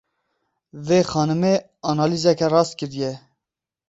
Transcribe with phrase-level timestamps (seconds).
[0.87, 1.53] Vê xanimê
[1.91, 3.11] analîzeke rast kiriye.